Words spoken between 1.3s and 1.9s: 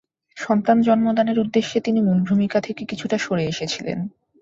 উদ্দেশ্যে